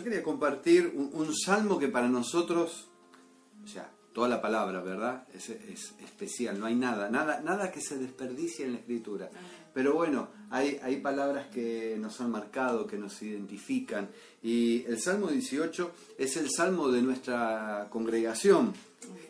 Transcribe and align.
yo 0.00 0.04
quería 0.04 0.22
compartir 0.22 0.94
un, 0.94 1.36
salmo 1.36 1.78
que 1.78 1.88
para 1.88 2.08
nosotros, 2.08 2.88
o 3.62 3.68
sea, 3.68 3.92
toda 4.14 4.30
la 4.30 4.40
palabra, 4.40 4.80
¿verdad? 4.80 5.28
Es, 5.34 5.50
especial, 5.50 6.58
no 6.58 6.64
hay 6.64 6.74
nada, 6.74 7.10
nada, 7.10 7.42
nada 7.42 7.70
que 7.70 7.82
se 7.82 7.98
desperdicie 7.98 8.64
en 8.64 8.72
la 8.72 8.78
escritura. 8.78 9.30
Pero 9.74 9.92
bueno, 9.92 10.28
hay, 10.48 10.80
hay 10.82 11.02
palabras 11.02 11.48
que 11.48 11.98
nos 12.00 12.18
han 12.22 12.30
marcado, 12.30 12.86
que 12.86 12.96
nos 12.96 13.20
identifican. 13.20 14.08
Y 14.42 14.86
el 14.86 14.98
Salmo 14.98 15.26
18 15.26 15.92
es 16.16 16.38
el 16.38 16.50
salmo 16.50 16.88
de 16.88 17.02
nuestra 17.02 17.88
congregación. 17.90 18.72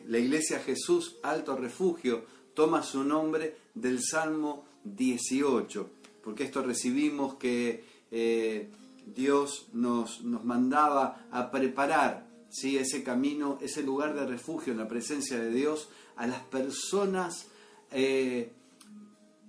La 0.06 0.18
Iglesia 0.18 0.60
Jesús, 0.60 1.16
Alto 1.24 1.56
Refugio, 1.56 2.24
toma 2.54 2.84
su 2.84 3.02
nombre 3.02 3.56
del 3.74 4.00
Salmo 4.00 4.64
18, 4.84 5.90
porque 6.22 6.44
esto 6.44 6.62
recibimos 6.62 7.34
que 7.34 7.82
eh, 8.12 8.70
Dios 9.14 9.68
nos, 9.72 10.22
nos 10.22 10.44
mandaba 10.44 11.26
a 11.30 11.50
preparar 11.50 12.26
¿sí? 12.50 12.76
ese 12.76 13.02
camino, 13.02 13.58
ese 13.60 13.82
lugar 13.82 14.14
de 14.14 14.26
refugio 14.26 14.72
en 14.72 14.78
la 14.78 14.88
presencia 14.88 15.38
de 15.38 15.50
Dios 15.50 15.88
a 16.16 16.26
las 16.26 16.40
personas 16.42 17.46
eh, 17.90 18.52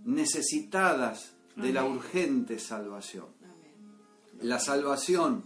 necesitadas 0.05 1.33
de 1.55 1.73
la 1.73 1.85
urgente 1.85 2.59
salvación. 2.59 3.25
La 4.41 4.59
salvación 4.59 5.43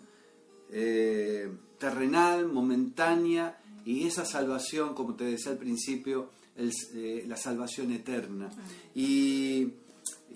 eh, 0.72 1.52
terrenal, 1.78 2.48
momentánea, 2.48 3.60
y 3.86 4.08
esa 4.08 4.26
salvación, 4.26 4.96
como 4.96 5.16
te 5.16 5.26
decía 5.26 5.52
al 5.52 5.58
principio, 5.58 6.30
eh, 6.58 7.26
la 7.28 7.38
salvación 7.38 7.92
eterna. 7.92 8.50
Y 8.96 9.68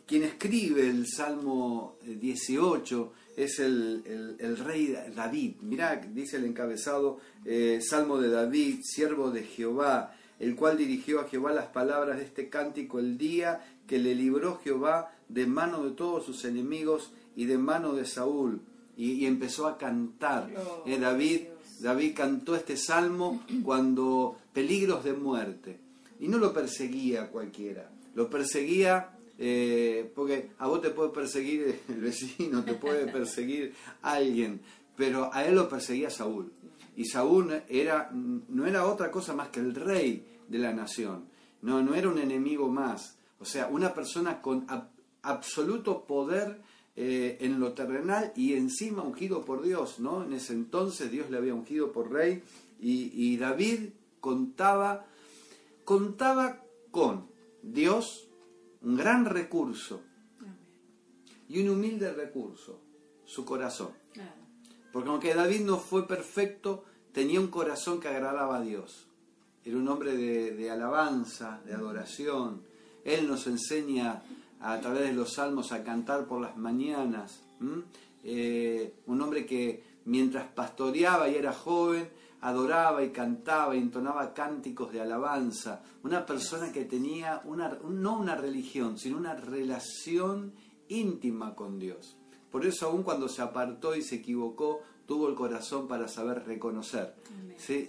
quien 0.06 0.24
escribe 0.24 0.90
el 0.90 1.08
Salmo 1.08 1.98
18 2.04 3.14
es 3.44 3.60
el, 3.60 4.58
rey 4.66 4.96
David. 5.16 5.56
Mirá, 5.62 5.96
dice 5.96 6.38
el 6.38 6.46
encabezado, 6.46 7.20
eh, 7.46 7.80
Salmo 7.82 8.18
de 8.20 8.30
David, 8.30 8.82
siervo 8.84 9.32
de 9.32 9.44
Jehová, 9.44 10.14
el 10.40 10.56
cual 10.56 10.78
dirigió 10.78 11.22
a 11.22 11.28
Jehová 11.30 11.54
las 11.54 11.68
palabras 11.68 12.18
de 12.18 12.26
este 12.26 12.50
cántico 12.50 13.00
el 13.00 13.18
día 13.18 13.62
que 13.88 13.98
le 13.98 14.14
libró 14.14 14.60
Jehová 14.64 15.14
de 15.30 15.46
mano 15.48 15.86
de 15.86 15.92
todos 15.92 16.26
sus 16.26 16.44
enemigos 16.44 17.12
y 17.36 17.46
de 17.46 17.58
mano 17.58 17.94
de 17.94 18.06
Saúl. 18.06 18.62
Y, 18.98 19.26
empezó 19.26 19.68
a 19.68 19.78
cantar. 19.78 20.50
Eh, 20.86 21.00
David, 21.00 21.44
David 21.80 22.14
cantó 22.18 22.58
este 22.58 22.76
salmo 22.76 23.42
cuando 23.64 24.38
peligros 24.54 25.06
de 25.06 25.14
muerte. 25.14 25.80
Y 26.20 26.28
no 26.28 26.38
lo 26.38 26.52
perseguía 26.52 27.30
cualquiera, 27.30 27.90
lo 28.14 28.30
perseguía 28.30 29.12
eh, 29.42 30.12
porque 30.14 30.52
a 30.58 30.68
vos 30.68 30.82
te 30.82 30.90
puede 30.90 31.12
perseguir 31.12 31.80
el 31.88 32.02
vecino, 32.02 32.64
te 32.64 32.74
puede 32.74 33.08
perseguir 33.12 33.74
alguien, 34.02 34.62
pero 34.98 35.34
a 35.34 35.46
él 35.46 35.56
lo 35.56 35.70
perseguía 35.70 36.10
Saúl. 36.10 36.52
Y 36.98 37.06
Saúl 37.06 37.64
era, 37.70 38.12
no 38.12 38.68
era 38.68 38.86
otra 38.86 39.10
cosa 39.10 39.34
más 39.34 39.48
que 39.48 39.62
el 39.62 39.74
rey 39.74 40.26
de 40.50 40.58
la 40.60 40.74
nación, 40.74 41.24
no, 41.62 41.82
no 41.82 41.96
era 41.96 42.10
un 42.10 42.20
enemigo 42.20 42.68
más, 42.68 43.18
o 43.40 43.46
sea, 43.46 43.68
una 43.68 43.94
persona 43.94 44.42
con 44.42 44.68
absoluto 45.22 46.04
poder 46.04 46.62
eh, 46.98 47.38
en 47.40 47.62
lo 47.62 47.72
terrenal 47.72 48.34
y 48.36 48.54
encima 48.54 49.04
ungido 49.04 49.46
por 49.46 49.64
Dios, 49.64 50.00
¿no? 50.00 50.24
En 50.24 50.34
ese 50.34 50.52
entonces 50.52 51.10
Dios 51.10 51.30
le 51.30 51.38
había 51.38 51.54
ungido 51.54 51.94
por 51.94 52.12
rey 52.12 52.44
y, 52.82 53.12
y 53.14 53.38
David 53.38 53.92
contaba, 54.20 55.06
contaba 55.86 56.62
con 56.92 57.28
Dios, 57.64 58.29
un 58.82 58.96
gran 58.96 59.26
recurso 59.26 60.02
y 61.48 61.60
un 61.62 61.70
humilde 61.70 62.14
recurso, 62.14 62.80
su 63.26 63.44
corazón. 63.46 63.90
Porque 64.92 65.10
aunque 65.10 65.34
David 65.34 65.62
no 65.62 65.78
fue 65.78 66.08
perfecto, 66.08 66.86
tenía 67.12 67.40
un 67.40 67.48
corazón 67.48 68.00
que 68.00 68.08
agradaba 68.08 68.58
a 68.58 68.62
Dios. 68.62 69.08
Era 69.64 69.78
un 69.78 69.88
hombre 69.88 70.16
de, 70.16 70.72
alabanza, 70.72 71.62
de 71.66 71.74
adoración. 71.74 72.64
Él 73.04 73.28
nos 73.28 73.46
enseña 73.48 74.24
a 74.62 74.80
través 74.80 75.02
de 75.02 75.14
los 75.14 75.34
salmos 75.34 75.72
a 75.72 75.84
cantar 75.84 76.26
por 76.26 76.42
las 76.42 76.58
mañanas. 76.58 77.42
Eh, 78.24 78.96
un 79.06 79.22
hombre 79.22 79.46
que 79.46 79.84
mientras 80.06 80.48
pastoreaba 80.48 81.30
y 81.30 81.36
era 81.36 81.54
joven, 81.54 82.10
adoraba 82.42 83.04
y 83.04 83.12
cantaba 83.12 83.76
y 83.76 83.80
entonaba 83.80 84.34
cánticos 84.34 84.92
de 84.92 85.02
alabanza. 85.02 85.82
Una 86.04 86.26
persona 86.26 86.72
que 86.72 86.86
tenía 86.86 87.42
una, 87.46 87.78
no 87.90 88.18
una 88.18 88.36
religión, 88.36 88.98
sino 88.98 89.18
una 89.18 89.36
relación 89.36 90.54
íntima 90.88 91.56
con 91.56 91.80
Dios. 91.80 92.18
Por 92.52 92.66
eso 92.66 92.88
aún 92.88 93.04
cuando 93.04 93.28
se 93.28 93.42
apartó 93.42 93.96
y 93.96 94.02
se 94.02 94.16
equivocó, 94.16 94.82
tuvo 95.06 95.28
el 95.28 95.36
corazón 95.36 95.88
para 95.88 96.08
saber 96.08 96.46
reconocer, 96.46 97.16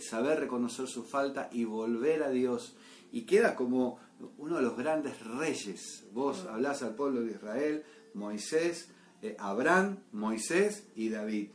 saber 0.01 0.41
reconocer 0.41 0.87
su 0.87 1.05
falta 1.05 1.49
y 1.53 1.65
volver 1.65 2.23
a 2.23 2.31
Dios. 2.31 2.75
Y 3.13 3.23
queda 3.23 3.57
como 3.57 3.99
uno 4.39 4.57
de 4.57 4.63
los 4.63 4.77
grandes 4.77 5.25
reyes. 5.25 6.05
Vos 6.13 6.47
hablás 6.47 6.83
al 6.83 6.95
pueblo 6.95 7.23
de 7.23 7.33
Israel, 7.33 7.85
Moisés, 8.15 8.91
eh, 9.23 9.37
Abraham, 9.39 9.99
Moisés 10.13 10.87
y 10.95 11.09
David 11.09 11.51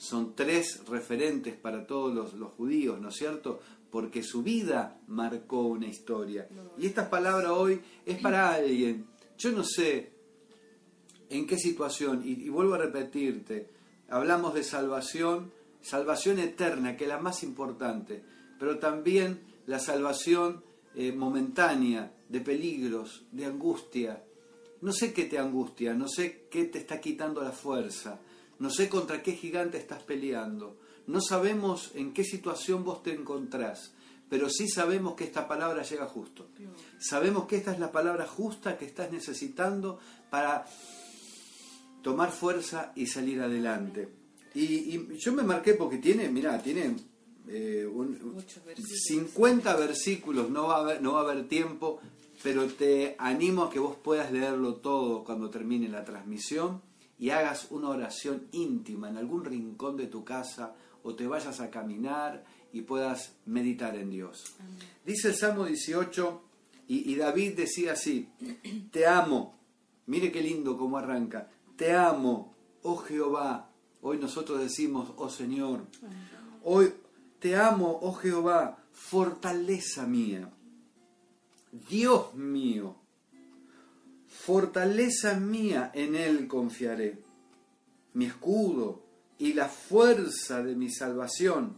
son 0.00 0.34
tres 0.34 0.80
referentes 0.88 1.54
para 1.54 1.86
todos 1.86 2.32
los, 2.32 2.52
judíos, 2.54 2.98
¿no 3.02 3.10
es 3.10 3.16
cierto? 3.16 3.60
Porque 3.90 4.22
su 4.22 4.42
vida 4.42 4.98
marcó 5.08 5.60
una 5.66 5.88
historia. 5.88 6.48
Y 6.78 6.86
esta 6.86 7.10
palabra 7.10 7.52
hoy 7.52 7.82
es 8.06 8.18
para 8.22 8.54
alguien. 8.54 9.04
Yo 9.36 9.52
no 9.52 9.62
sé 9.62 10.12
en 11.28 11.46
qué 11.46 11.58
situación, 11.58 12.22
y, 12.24 12.48
vuelvo 12.48 12.74
a 12.74 12.78
repetirte, 12.78 13.68
hablamos 14.08 14.54
de 14.54 14.64
salvación, 14.64 15.52
salvación 15.82 16.38
eterna, 16.38 16.96
que 16.96 17.04
es 17.04 17.10
la 17.10 17.18
más 17.18 17.42
importante, 17.42 18.22
pero 18.58 18.78
también 18.78 19.40
la 19.66 19.78
salvación 19.78 20.64
eh, 20.94 21.12
momentánea, 21.12 22.10
de 22.26 22.40
peligros, 22.40 23.26
de 23.32 23.44
angustia. 23.44 24.24
No 24.80 24.94
sé 24.94 25.12
qué 25.12 25.26
te 25.26 25.38
angustia, 25.38 25.92
no 25.92 26.08
sé 26.08 26.46
qué 26.50 26.64
te 26.64 26.78
está 26.78 27.02
quitando 27.02 27.42
la 27.42 27.52
fuerza, 27.52 28.18
no 28.60 28.70
sé 28.70 28.88
contra 28.88 29.22
qué 29.22 29.32
gigante 29.32 29.78
estás 29.78 30.02
peleando. 30.02 30.78
No 31.06 31.20
sabemos 31.20 31.92
en 31.94 32.12
qué 32.12 32.24
situación 32.24 32.84
vos 32.84 33.02
te 33.02 33.12
encontrás. 33.12 33.94
Pero 34.28 34.48
sí 34.48 34.68
sabemos 34.68 35.14
que 35.14 35.24
esta 35.24 35.48
palabra 35.48 35.82
llega 35.82 36.06
justo. 36.06 36.50
Sabemos 36.98 37.46
que 37.46 37.56
esta 37.56 37.72
es 37.72 37.80
la 37.80 37.90
palabra 37.90 38.26
justa 38.26 38.76
que 38.78 38.84
estás 38.84 39.10
necesitando 39.10 39.98
para 40.28 40.66
tomar 42.02 42.30
fuerza 42.30 42.92
y 42.94 43.06
salir 43.06 43.40
adelante. 43.40 44.08
Y, 44.54 45.16
yo 45.16 45.32
me 45.32 45.42
marqué 45.42 45.74
porque 45.74 45.96
tiene, 45.96 46.28
mira, 46.28 46.62
tiene 46.62 46.96
eh, 47.48 47.88
50 49.08 49.76
versículos, 49.76 50.50
no 50.50 50.68
va, 50.68 50.76
a 50.76 50.80
haber, 50.80 51.02
no 51.02 51.14
va 51.14 51.20
a 51.20 51.22
haber 51.24 51.48
tiempo, 51.48 51.98
pero 52.42 52.66
te 52.66 53.16
animo 53.18 53.64
a 53.64 53.70
que 53.70 53.78
vos 53.78 53.96
puedas 53.96 54.30
leerlo 54.30 54.76
todo 54.76 55.24
cuando 55.24 55.48
termine 55.48 55.88
la 55.88 56.04
transmisión 56.04 56.89
y 57.20 57.30
hagas 57.30 57.70
una 57.70 57.90
oración 57.90 58.48
íntima 58.50 59.10
en 59.10 59.18
algún 59.18 59.44
rincón 59.44 59.98
de 59.98 60.06
tu 60.06 60.24
casa 60.24 60.74
o 61.02 61.14
te 61.14 61.26
vayas 61.26 61.60
a 61.60 61.70
caminar 61.70 62.44
y 62.72 62.80
puedas 62.80 63.34
meditar 63.44 63.94
en 63.94 64.10
Dios. 64.10 64.56
Dice 65.04 65.28
el 65.28 65.34
Salmo 65.34 65.66
18 65.66 66.42
y, 66.88 67.14
David 67.14 67.56
decía 67.56 67.92
así, 67.92 68.30
te 68.90 69.06
amo, 69.06 69.54
mire 70.06 70.32
qué 70.32 70.40
lindo 70.40 70.78
cómo 70.78 70.96
arranca, 70.96 71.48
te 71.76 71.94
amo, 71.94 72.54
oh 72.82 72.96
Jehová, 72.96 73.70
hoy 74.00 74.18
nosotros 74.18 74.58
decimos, 74.58 75.12
oh 75.16 75.28
Señor, 75.28 75.84
hoy 76.64 76.94
te 77.38 77.54
amo, 77.54 77.98
oh 78.00 78.14
Jehová, 78.14 78.82
fortaleza 78.92 80.06
mía, 80.06 80.50
Dios 81.70 82.34
mío, 82.34 82.96
Fortaleza 84.50 85.38
mía, 85.38 85.92
en 85.94 86.16
Él 86.16 86.48
confiaré. 86.48 87.22
Mi 88.14 88.24
escudo 88.24 89.00
y 89.38 89.52
la 89.52 89.68
fuerza 89.68 90.60
de 90.64 90.74
mi 90.74 90.90
salvación, 90.90 91.76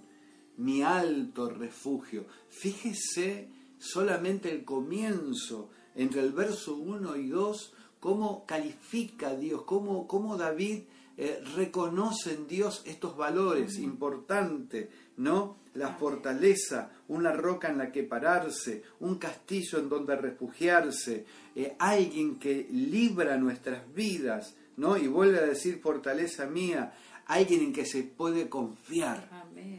mi 0.57 0.81
alto 0.81 1.51
refugio. 1.51 2.25
Fíjese 2.49 3.51
solamente 3.79 4.51
el 4.51 4.65
comienzo, 4.65 5.69
entre 5.95 6.23
el 6.23 6.33
verso 6.33 6.77
1 6.77 7.17
y 7.17 7.29
2, 7.29 7.75
cómo 8.01 8.47
califica 8.47 9.37
Dios, 9.37 9.65
cómo, 9.65 10.09
cómo 10.09 10.39
David 10.39 10.85
eh, 11.25 11.41
reconoce 11.55 12.35
en 12.35 12.49
Dios 12.49 12.83
estos 12.85 13.17
valores 13.17 13.79
importantes, 13.79 14.89
¿no? 15.19 15.59
La 15.75 15.95
fortaleza, 15.95 16.91
una 17.07 17.31
roca 17.31 17.69
en 17.71 17.79
la 17.79 17.93
que 17.93 18.03
pararse, 18.03 18.83
un 18.99 19.19
castillo 19.19 19.79
en 19.79 19.89
donde 19.89 20.17
refugiarse, 20.17 21.25
eh, 21.55 21.77
alguien 21.79 22.41
que 22.41 22.67
libra 22.73 23.37
nuestras 23.37 23.95
vidas, 23.95 24.57
¿no? 24.77 24.97
Y 24.97 25.07
vuelve 25.07 25.39
a 25.39 25.47
decir 25.47 25.81
fortaleza 25.81 26.47
mía, 26.47 26.93
alguien 27.27 27.61
en 27.61 27.73
que 27.73 27.87
se 27.87 28.03
puede 28.03 28.49
confiar, 28.49 29.29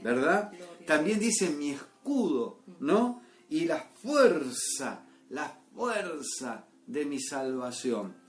¿verdad? 0.02 0.54
También 0.88 1.20
dice 1.20 1.50
mi 1.50 1.72
escudo, 1.72 2.60
¿no? 2.80 3.22
Y 3.50 3.66
la 3.66 3.80
fuerza, 4.02 5.04
la 5.30 5.60
fuerza 5.76 6.68
de 6.88 7.04
mi 7.04 7.20
salvación. 7.20 8.23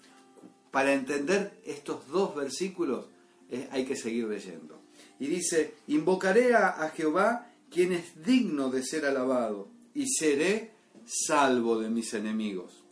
Para 0.75 0.93
entender 0.93 1.61
estos 1.65 2.09
dos 2.09 2.35
versículos 2.35 3.07
eh, 3.49 3.69
hay 3.71 3.85
que 3.85 3.95
seguir 3.95 4.27
leyendo. 4.27 4.83
Y 5.21 5.29
dice, 5.29 5.75
invocaré 5.87 6.57
a, 6.57 6.91
Jehová, 6.97 7.49
quien 7.71 7.93
es 7.93 8.25
digno 8.25 8.71
de 8.71 8.83
ser 8.83 9.07
alabado, 9.07 9.69
y 9.95 10.09
seré 10.09 10.73
salvo 11.07 11.79
de 11.79 11.91
mis 11.91 12.13
enemigos. 12.15 12.83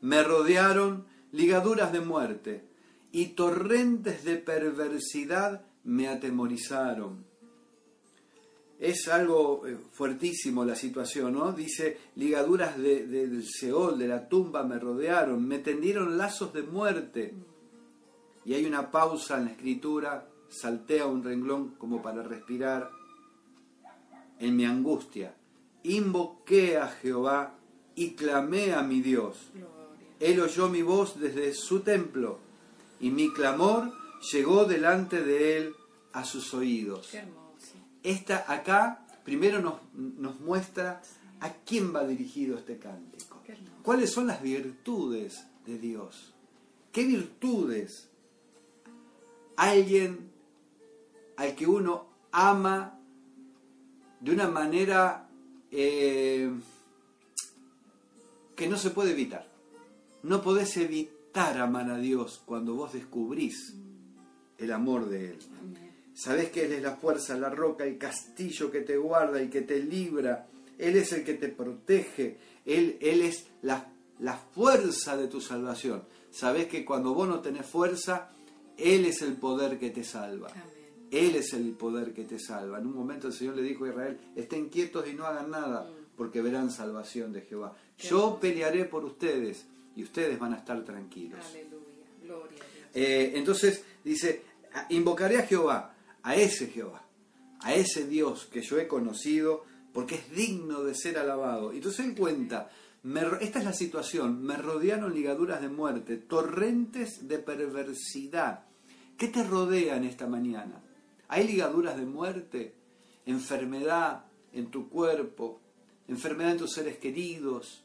Me 0.00 0.22
rodearon 0.22 1.04
ligaduras 1.32 1.92
de 1.92 2.00
muerte, 2.00 2.64
y 3.12 3.26
torrentes 3.34 4.24
de 4.24 4.38
perversidad 4.38 5.66
me 5.84 6.08
atemorizaron. 6.08 7.26
Es 8.78 9.08
algo 9.08 9.66
eh, 9.66 9.76
fuertísimo 9.92 10.64
la 10.64 10.74
situación, 10.74 11.34
¿no? 11.34 11.52
Dice, 11.52 11.98
ligaduras 12.16 12.76
del 12.78 13.44
Seol, 13.44 13.98
de 13.98 14.08
la 14.08 14.28
tumba 14.28 14.64
me 14.64 14.78
rodearon, 14.78 15.46
me 15.46 15.58
tendieron 15.60 16.18
lazos 16.18 16.52
de 16.52 16.62
muerte. 16.62 17.34
Y 18.44 18.54
hay 18.54 18.66
una 18.66 18.90
pausa 18.90 19.38
en 19.38 19.46
la 19.46 19.50
escritura, 19.52 20.28
saltea 20.48 21.06
un 21.06 21.22
renglón 21.22 21.76
como 21.76 22.02
para 22.02 22.22
respirar. 22.22 22.90
En 24.38 24.56
mi 24.56 24.64
angustia, 24.64 25.34
invoqué 25.84 26.76
a 26.76 26.88
Jehová 26.88 27.54
y 27.94 28.14
clamé 28.14 28.74
a 28.74 28.82
mi 28.82 29.00
Dios. 29.00 29.50
Él 30.20 30.40
oyó 30.40 30.68
mi 30.68 30.82
voz 30.82 31.18
desde 31.18 31.54
su 31.54 31.80
templo 31.80 32.38
y 33.00 33.10
mi 33.10 33.32
clamor 33.32 33.92
llegó 34.32 34.64
delante 34.64 35.22
de 35.22 35.58
él 35.58 35.74
a 36.12 36.24
sus 36.24 36.54
oídos. 36.54 37.12
Esta 38.04 38.44
acá 38.52 39.04
primero 39.24 39.60
nos, 39.60 39.80
nos 39.94 40.38
muestra 40.38 41.02
a 41.40 41.52
quién 41.52 41.94
va 41.94 42.06
dirigido 42.06 42.56
este 42.56 42.78
cántico. 42.78 43.42
¿Cuáles 43.82 44.12
son 44.12 44.28
las 44.28 44.40
virtudes 44.40 45.46
de 45.66 45.78
Dios? 45.78 46.32
¿Qué 46.92 47.04
virtudes 47.04 48.08
alguien 49.56 50.30
al 51.36 51.54
que 51.54 51.66
uno 51.66 52.06
ama 52.32 52.98
de 54.20 54.32
una 54.32 54.48
manera 54.48 55.28
eh, 55.70 56.50
que 58.54 58.68
no 58.68 58.76
se 58.76 58.90
puede 58.90 59.12
evitar? 59.12 59.46
No 60.22 60.40
podés 60.40 60.76
evitar 60.76 61.58
amar 61.58 61.90
a 61.90 61.98
Dios 61.98 62.42
cuando 62.46 62.74
vos 62.74 62.92
descubrís 62.92 63.74
el 64.56 64.72
amor 64.72 65.08
de 65.08 65.32
Él. 65.32 65.38
Sabés 66.14 66.50
que 66.50 66.64
Él 66.64 66.72
es 66.72 66.82
la 66.82 66.96
fuerza, 66.96 67.36
la 67.36 67.50
roca, 67.50 67.84
el 67.84 67.98
castillo 67.98 68.70
que 68.70 68.80
te 68.80 68.96
guarda 68.96 69.42
y 69.42 69.50
que 69.50 69.62
te 69.62 69.82
libra. 69.82 70.46
Él 70.78 70.96
es 70.96 71.12
el 71.12 71.24
que 71.24 71.34
te 71.34 71.48
protege. 71.48 72.38
Él, 72.64 72.96
él 73.00 73.22
es 73.22 73.46
la, 73.62 73.92
la 74.20 74.36
fuerza 74.36 75.16
de 75.16 75.26
tu 75.26 75.40
salvación. 75.40 76.04
Sabés 76.30 76.66
que 76.66 76.84
cuando 76.84 77.14
vos 77.14 77.28
no 77.28 77.40
tenés 77.40 77.66
fuerza, 77.66 78.30
Él 78.76 79.04
es 79.06 79.22
el 79.22 79.34
poder 79.34 79.78
que 79.78 79.90
te 79.90 80.04
salva. 80.04 80.48
Él 81.10 81.36
es 81.36 81.52
el 81.52 81.72
poder 81.72 82.12
que 82.12 82.24
te 82.24 82.38
salva. 82.38 82.78
En 82.78 82.86
un 82.86 82.94
momento 82.94 83.28
el 83.28 83.32
Señor 83.32 83.56
le 83.56 83.62
dijo 83.62 83.84
a 83.84 83.88
Israel, 83.88 84.18
estén 84.34 84.68
quietos 84.68 85.06
y 85.08 85.14
no 85.14 85.26
hagan 85.26 85.50
nada, 85.50 85.82
mm. 85.82 86.16
porque 86.16 86.42
verán 86.42 86.70
salvación 86.70 87.32
de 87.32 87.42
Jehová. 87.42 87.76
Yo 87.98 88.38
pelearé 88.40 88.84
por 88.84 89.04
ustedes 89.04 89.66
y 89.94 90.02
ustedes 90.02 90.38
van 90.38 90.54
a 90.54 90.58
estar 90.58 90.84
tranquilos. 90.84 91.40
Aleluya. 91.50 91.84
Gloria 92.22 92.58
a 92.58 92.74
Dios. 92.74 92.88
Eh, 92.94 93.32
entonces 93.36 93.84
dice, 94.02 94.42
invocaré 94.88 95.38
a 95.38 95.46
Jehová 95.46 95.93
a 96.24 96.34
ese 96.36 96.66
Jehová, 96.68 97.06
a 97.60 97.74
ese 97.74 98.06
Dios 98.06 98.46
que 98.46 98.62
yo 98.62 98.78
he 98.78 98.88
conocido, 98.88 99.64
porque 99.92 100.16
es 100.16 100.30
digno 100.34 100.82
de 100.82 100.94
ser 100.94 101.18
alabado. 101.18 101.72
Y 101.72 101.76
entonces 101.76 102.06
él 102.06 102.16
cuenta, 102.16 102.70
esta 103.40 103.58
es 103.58 103.64
la 103.64 103.72
situación, 103.72 104.42
me 104.42 104.56
rodearon 104.56 105.14
ligaduras 105.14 105.60
de 105.60 105.68
muerte, 105.68 106.16
torrentes 106.16 107.28
de 107.28 107.38
perversidad. 107.38 108.64
¿Qué 109.18 109.28
te 109.28 109.44
rodean 109.44 110.04
esta 110.04 110.26
mañana? 110.26 110.82
¿Hay 111.28 111.46
ligaduras 111.46 111.96
de 111.96 112.06
muerte? 112.06 112.74
¿Enfermedad 113.26 114.24
en 114.52 114.70
tu 114.70 114.88
cuerpo? 114.88 115.60
¿Enfermedad 116.08 116.52
en 116.52 116.58
tus 116.58 116.72
seres 116.72 116.98
queridos? 116.98 117.84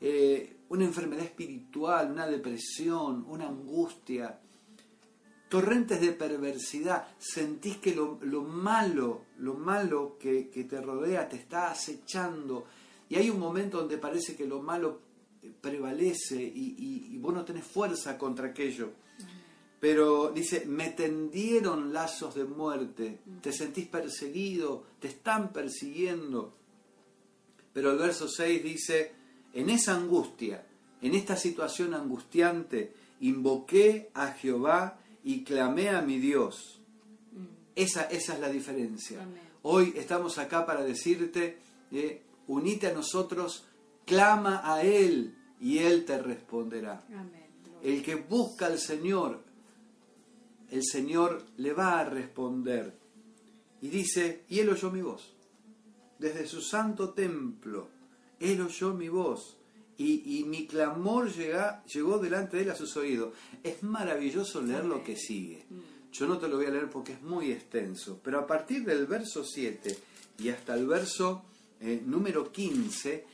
Eh, 0.00 0.56
¿Una 0.68 0.84
enfermedad 0.84 1.24
espiritual? 1.24 2.10
¿Una 2.10 2.26
depresión? 2.26 3.24
¿Una 3.28 3.46
angustia? 3.46 4.40
Torrentes 5.50 6.00
de 6.00 6.12
perversidad, 6.12 7.08
sentís 7.18 7.78
que 7.78 7.92
lo, 7.92 8.18
malo, 8.42 9.22
lo 9.38 9.54
malo 9.54 10.16
que, 10.16 10.44
te 10.44 10.80
rodea 10.80 11.28
te 11.28 11.36
está 11.36 11.72
acechando 11.72 12.66
y 13.08 13.16
hay 13.16 13.28
un 13.28 13.40
momento 13.40 13.78
donde 13.78 13.98
parece 13.98 14.36
que 14.36 14.46
lo 14.46 14.62
malo 14.62 15.00
prevalece 15.60 16.40
y, 16.40 17.08
y 17.10 17.18
vos 17.18 17.34
no 17.34 17.44
tenés 17.44 17.64
fuerza 17.64 18.16
contra 18.16 18.46
aquello. 18.46 18.92
Pero 19.80 20.30
dice, 20.30 20.66
me 20.66 20.90
tendieron 20.90 21.92
lazos 21.92 22.36
de 22.36 22.44
muerte, 22.44 23.18
te 23.42 23.52
sentís 23.52 23.88
perseguido, 23.88 24.84
te 25.00 25.08
están 25.08 25.52
persiguiendo. 25.52 26.54
Pero 27.72 27.90
el 27.90 27.98
verso 27.98 28.28
6 28.28 28.62
dice, 28.62 29.12
en 29.52 29.68
esa 29.68 29.96
angustia, 29.96 30.64
en 31.02 31.14
esta 31.16 31.34
situación 31.34 31.94
angustiante, 31.94 32.92
invoqué 33.20 34.10
a 34.14 34.28
Jehová 34.28 34.99
y 35.24 35.44
clamé 35.44 35.90
a 35.90 36.02
mi 36.02 36.18
Dios. 36.18 36.80
Mm. 37.32 37.44
Esa, 37.74 38.02
esa 38.04 38.34
es 38.34 38.40
la 38.40 38.48
diferencia. 38.48 39.26
Hoy 39.62 39.92
estamos 39.96 40.38
acá 40.38 40.64
para 40.64 40.82
decirte, 40.82 41.58
eh, 41.92 42.22
unite 42.46 42.88
a 42.88 42.94
nosotros, 42.94 43.66
clama 44.06 44.62
a 44.64 44.82
Él 44.82 45.34
y 45.60 45.78
Él 45.78 46.04
te 46.04 46.18
responderá. 46.18 47.04
El 47.82 48.02
que 48.02 48.14
busca 48.14 48.66
al 48.66 48.78
Señor, 48.78 49.42
el 50.70 50.84
Señor 50.84 51.44
le 51.58 51.72
va 51.72 52.00
a 52.00 52.04
responder. 52.04 52.98
Y 53.82 53.88
dice, 53.88 54.44
y 54.48 54.60
Él 54.60 54.68
oyó 54.70 54.90
mi 54.90 55.02
voz. 55.02 55.34
Desde 56.18 56.46
su 56.46 56.60
santo 56.60 57.10
templo, 57.10 57.88
Él 58.38 58.60
oyó 58.60 58.94
mi 58.94 59.08
voz 59.08 59.59
y, 60.02 60.44
mi 60.44 60.66
clamor 60.66 61.30
llega, 61.30 61.84
llegó 61.84 62.18
delante 62.18 62.56
de 62.56 62.62
él 62.62 62.70
a 62.70 62.74
sus 62.74 62.96
oídos. 62.96 63.34
Es 63.62 63.82
maravilloso 63.82 64.62
leer 64.62 64.84
lo 64.84 65.04
que 65.04 65.16
sigue. 65.16 65.66
Mm. 65.68 66.12
Yo 66.12 66.26
no 66.26 66.38
te 66.38 66.48
lo 66.48 66.56
voy 66.56 66.66
a 66.66 66.70
leer 66.70 66.88
porque 66.88 67.12
es 67.12 67.22
muy 67.22 67.52
extenso, 67.52 68.18
pero 68.22 68.38
a 68.38 68.46
partir 68.46 68.84
del 68.84 69.06
verso 69.06 69.44
7 69.44 69.96
y 70.38 70.48
hasta 70.48 70.74
el 70.74 70.86
verso 70.86 71.44
eh, 71.80 72.02
número 72.04 72.50
15, 72.50 73.26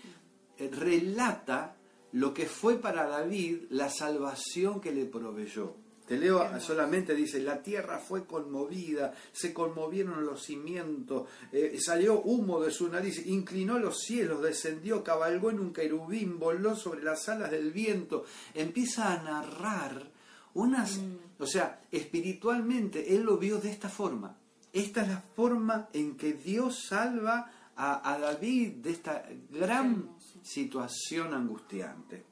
eh, 0.58 0.70
relata 0.72 1.76
lo 2.12 2.34
que 2.34 2.46
fue 2.46 2.78
para 2.78 3.06
David 3.06 3.64
la 3.70 3.88
salvación 3.88 4.80
que 4.80 4.92
le 4.92 5.04
proveyó. 5.04 5.74
Te 6.06 6.16
leo 6.16 6.60
solamente, 6.60 7.16
dice, 7.16 7.40
la 7.40 7.60
tierra 7.60 7.98
fue 7.98 8.26
conmovida, 8.26 9.12
se 9.32 9.52
conmovieron 9.52 10.24
los 10.24 10.44
cimientos, 10.44 11.28
eh, 11.50 11.76
salió 11.80 12.20
humo 12.20 12.60
de 12.60 12.70
su 12.70 12.88
nariz, 12.88 13.26
inclinó 13.26 13.80
los 13.80 13.98
cielos, 13.98 14.40
descendió, 14.40 15.02
cabalgó 15.02 15.50
en 15.50 15.58
un 15.58 15.72
querubín, 15.72 16.38
voló 16.38 16.76
sobre 16.76 17.02
las 17.02 17.28
alas 17.28 17.50
del 17.50 17.72
viento, 17.72 18.24
empieza 18.54 19.12
a 19.12 19.22
narrar 19.22 20.12
unas, 20.54 20.98
mm. 20.98 21.42
o 21.42 21.46
sea, 21.46 21.82
espiritualmente 21.90 23.16
él 23.16 23.22
lo 23.22 23.36
vio 23.36 23.58
de 23.58 23.72
esta 23.72 23.88
forma. 23.88 24.38
Esta 24.72 25.02
es 25.02 25.08
la 25.08 25.20
forma 25.34 25.88
en 25.92 26.16
que 26.16 26.34
Dios 26.34 26.86
salva 26.88 27.50
a, 27.74 28.12
a 28.12 28.18
David 28.18 28.74
de 28.74 28.90
esta 28.92 29.28
gran 29.50 30.16
situación 30.42 31.34
angustiante. 31.34 32.24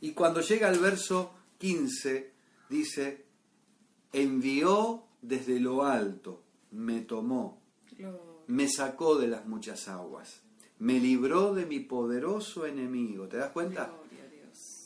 Y 0.00 0.12
cuando 0.12 0.40
llega 0.40 0.68
al 0.68 0.80
verso 0.80 1.32
15, 1.58 2.39
dice, 2.70 3.26
envió 4.12 5.04
desde 5.20 5.60
lo 5.60 5.84
alto, 5.84 6.42
me 6.70 7.00
tomó, 7.00 7.60
me 8.46 8.68
sacó 8.68 9.18
de 9.18 9.28
las 9.28 9.46
muchas 9.46 9.88
aguas, 9.88 10.40
me 10.78 10.98
libró 10.98 11.54
de 11.54 11.66
mi 11.66 11.80
poderoso 11.80 12.64
enemigo. 12.64 13.28
¿Te 13.28 13.36
das 13.36 13.50
cuenta? 13.50 13.92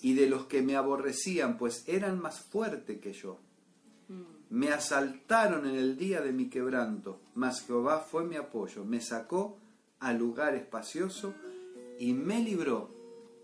Y 0.02 0.14
de 0.14 0.28
los 0.28 0.46
que 0.46 0.60
me 0.60 0.76
aborrecían, 0.76 1.56
pues 1.56 1.84
eran 1.86 2.20
más 2.20 2.40
fuertes 2.40 3.00
que 3.00 3.12
yo. 3.12 3.38
Mm. 4.08 4.22
Me 4.50 4.70
asaltaron 4.70 5.66
en 5.68 5.76
el 5.76 5.96
día 5.96 6.20
de 6.20 6.32
mi 6.32 6.48
quebranto, 6.50 7.20
mas 7.34 7.64
Jehová 7.64 8.00
fue 8.00 8.24
mi 8.24 8.36
apoyo, 8.36 8.84
me 8.84 9.00
sacó 9.00 9.58
a 10.00 10.12
lugar 10.12 10.54
espacioso 10.54 11.34
y 11.98 12.12
me 12.12 12.40
libró 12.42 12.90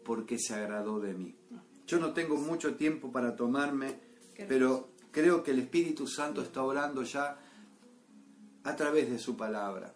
porque 0.05 0.39
se 0.39 0.55
agradó 0.55 1.01
de 1.01 1.15
mí. 1.15 1.37
Yo 1.87 1.99
no 1.99 2.13
tengo 2.13 2.37
mucho 2.37 2.75
tiempo 2.75 3.11
para 3.11 3.37
tomarme 3.37 4.10
pero 4.49 4.91
creo 5.11 5.43
que 5.43 5.51
el 5.51 5.61
Espíritu 5.61 6.07
Santo 6.07 6.43
está 6.43 6.63
orando 6.63 7.03
ya 7.03 7.39
a 8.65 8.77
través 8.77 9.11
de 9.11 9.19
su 9.19 9.37
palabra. 9.37 9.95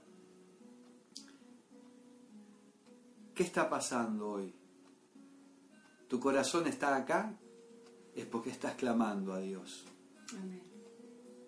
¿Qué 3.35 3.43
está 3.43 3.69
pasando 3.69 4.31
hoy? 4.31 4.55
¿Tu 6.09 6.21
corazón 6.21 6.67
está 6.67 6.95
acá? 6.95 7.37
Es 8.15 8.27
porque 8.27 8.51
estás 8.51 8.75
clamando 8.75 9.33
a 9.33 9.41
Dios. 9.41 9.85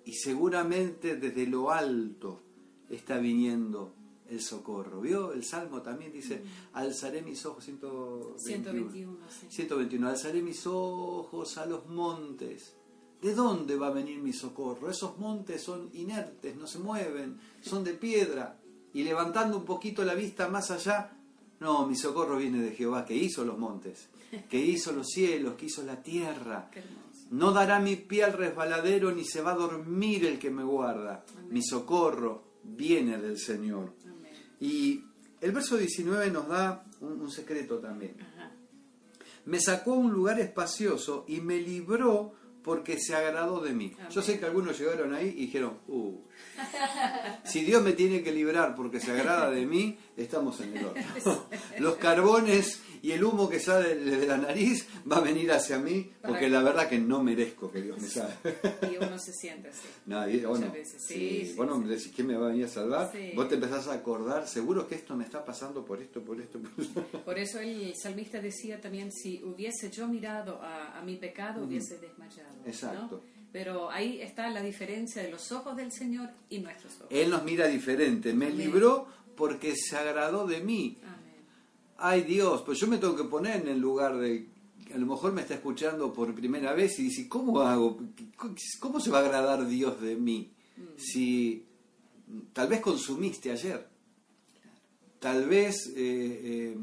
Y 0.04 0.12
seguramente 0.14 1.16
desde 1.16 1.46
lo 1.46 1.70
alto 1.70 2.42
está 2.88 3.18
viniendo 3.18 3.92
el 4.28 4.40
socorro. 4.40 5.00
¿Vio? 5.00 5.32
El 5.32 5.44
Salmo 5.44 5.82
también 5.82 6.12
dice, 6.12 6.38
mm. 6.38 6.76
alzaré 6.76 7.22
mis 7.22 7.44
ojos, 7.46 7.64
121, 7.64 8.38
121, 8.38 9.18
121, 9.48 10.08
alzaré 10.08 10.42
mis 10.42 10.66
ojos 10.66 11.58
a 11.58 11.66
los 11.66 11.86
montes. 11.86 12.75
¿De 13.20 13.34
dónde 13.34 13.76
va 13.76 13.88
a 13.88 13.92
venir 13.92 14.18
mi 14.18 14.32
socorro? 14.32 14.90
Esos 14.90 15.18
montes 15.18 15.62
son 15.62 15.90
inertes, 15.94 16.56
no 16.56 16.66
se 16.66 16.78
mueven, 16.78 17.38
son 17.62 17.82
de 17.82 17.94
piedra. 17.94 18.58
Y 18.92 19.02
levantando 19.02 19.58
un 19.58 19.64
poquito 19.64 20.04
la 20.04 20.14
vista 20.14 20.48
más 20.48 20.70
allá, 20.70 21.16
no, 21.60 21.86
mi 21.86 21.96
socorro 21.96 22.36
viene 22.36 22.60
de 22.60 22.72
Jehová, 22.72 23.04
que 23.04 23.14
hizo 23.14 23.44
los 23.44 23.58
montes, 23.58 24.08
que 24.48 24.58
hizo 24.58 24.92
los 24.92 25.08
cielos, 25.08 25.54
que 25.54 25.66
hizo 25.66 25.82
la 25.82 26.02
tierra. 26.02 26.70
No 27.30 27.52
dará 27.52 27.80
mi 27.80 27.96
pie 27.96 28.24
al 28.24 28.34
resbaladero, 28.34 29.10
ni 29.12 29.24
se 29.24 29.40
va 29.40 29.52
a 29.52 29.56
dormir 29.56 30.26
el 30.26 30.38
que 30.38 30.50
me 30.50 30.62
guarda. 30.62 31.24
Mi 31.50 31.62
socorro 31.62 32.44
viene 32.62 33.18
del 33.18 33.38
Señor. 33.38 33.94
Y 34.60 35.02
el 35.40 35.52
verso 35.52 35.76
19 35.76 36.30
nos 36.30 36.48
da 36.48 36.84
un, 37.00 37.30
secreto 37.30 37.78
también. 37.78 38.16
Me 39.46 39.60
sacó 39.60 39.94
a 39.94 39.98
un 39.98 40.12
lugar 40.12 40.40
espacioso 40.40 41.24
y 41.28 41.40
me 41.40 41.60
libró 41.60 42.32
porque 42.66 42.98
se 42.98 43.14
agradó 43.14 43.60
de 43.60 43.72
mí. 43.72 43.94
Yo 44.10 44.22
sé 44.22 44.40
que 44.40 44.44
algunos 44.44 44.76
llegaron 44.76 45.14
ahí 45.14 45.28
y 45.28 45.46
dijeron, 45.46 45.78
uh, 45.86 46.18
si 47.44 47.60
Dios 47.60 47.80
me 47.80 47.92
tiene 47.92 48.24
que 48.24 48.32
librar 48.32 48.74
porque 48.74 48.98
se 48.98 49.12
agrada 49.12 49.52
de 49.52 49.64
mí, 49.64 49.96
estamos 50.16 50.60
en 50.60 50.76
el 50.76 50.84
horno. 50.84 51.46
Los 51.78 51.94
carbones 51.94 52.80
y 53.06 53.12
el 53.12 53.22
humo 53.22 53.48
que 53.48 53.60
sale 53.60 53.94
de 53.94 54.26
la 54.26 54.36
nariz 54.36 54.84
va 55.08 55.18
a 55.18 55.20
venir 55.20 55.52
hacia 55.52 55.78
mí 55.78 56.10
porque 56.20 56.48
la 56.48 56.60
verdad 56.60 56.88
que 56.88 56.98
no 56.98 57.22
merezco 57.22 57.70
que 57.70 57.80
Dios 57.80 58.02
me 58.02 58.08
salve. 58.08 58.58
Y 58.90 58.96
uno 58.96 59.16
se 59.16 59.32
siente 59.32 59.68
así. 59.68 59.86
Nadie, 60.06 60.44
Muchas 60.44 60.72
veces. 60.72 61.04
Sí, 61.06 61.54
vos 61.56 61.68
no 61.68 61.78
me 61.78 61.86
decís 61.86 62.10
quién 62.12 62.26
me 62.26 62.34
va 62.34 62.46
a 62.46 62.48
venir 62.48 62.64
a 62.64 62.68
salvar. 62.68 63.12
Vos 63.36 63.48
te 63.48 63.54
empezás 63.54 63.86
a 63.86 63.92
acordar, 63.92 64.48
seguro 64.48 64.88
que 64.88 64.96
esto 64.96 65.14
me 65.14 65.22
está 65.22 65.44
pasando 65.44 65.84
por 65.84 66.02
esto, 66.02 66.20
por 66.20 66.40
esto. 66.40 66.58
Por, 67.24 67.38
eso 67.38 67.60
el 67.60 67.94
salmista 67.94 68.40
decía 68.40 68.80
también, 68.80 69.12
si 69.12 69.40
hubiese 69.44 69.88
yo 69.88 70.08
mirado 70.08 70.60
a, 70.60 71.00
mi 71.04 71.14
pecado, 71.14 71.62
hubiese 71.62 71.98
desmayado. 71.98 72.56
Exacto. 72.66 73.22
Pero 73.52 73.88
ahí 73.88 74.20
está 74.20 74.50
la 74.50 74.62
diferencia 74.62 75.22
de 75.22 75.30
los 75.30 75.52
ojos 75.52 75.76
del 75.76 75.92
Señor 75.92 76.30
y 76.50 76.58
nuestros 76.58 76.96
ojos. 76.96 77.06
Él 77.10 77.30
nos 77.30 77.44
mira 77.44 77.68
diferente. 77.68 78.32
Me 78.32 78.50
libró 78.50 79.06
porque 79.36 79.76
se 79.76 79.96
agradó 79.96 80.48
de 80.48 80.60
mí 80.60 80.98
ay 81.98 82.22
Dios, 82.22 82.62
pues 82.62 82.78
yo 82.78 82.86
me 82.86 82.98
tengo 82.98 83.16
que 83.16 83.24
poner 83.24 83.62
en 83.62 83.68
el 83.68 83.78
lugar 83.78 84.16
de, 84.18 84.46
a 84.94 84.98
lo 84.98 85.06
mejor 85.06 85.32
me 85.32 85.42
está 85.42 85.54
escuchando 85.54 86.12
por 86.12 86.34
primera 86.34 86.72
vez 86.72 86.98
y 86.98 87.04
dice, 87.04 87.28
¿cómo 87.28 87.60
hago? 87.60 87.98
¿Cómo 88.80 89.00
se 89.00 89.10
va 89.10 89.18
a 89.18 89.22
agradar 89.22 89.66
Dios 89.66 90.00
de 90.00 90.16
mí? 90.16 90.50
Mm. 90.76 90.82
Si 90.98 91.64
tal 92.52 92.68
vez 92.68 92.80
consumiste 92.80 93.50
ayer, 93.50 93.86
tal 95.18 95.48
vez 95.48 95.92
eh, 95.94 95.94
eh, 95.96 96.76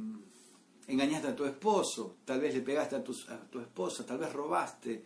engañaste 0.87 1.27
a 1.29 1.35
tu 1.35 1.45
esposo, 1.45 2.17
tal 2.25 2.41
vez 2.41 2.53
le 2.53 2.61
pegaste 2.61 2.95
a 2.95 3.03
tu, 3.03 3.13
a 3.29 3.37
tu 3.49 3.59
esposa, 3.59 4.05
tal 4.05 4.17
vez 4.17 4.33
robaste, 4.33 5.03